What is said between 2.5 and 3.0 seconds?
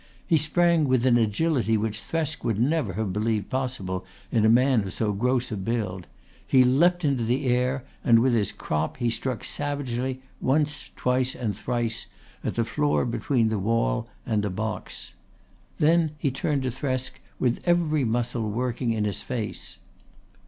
never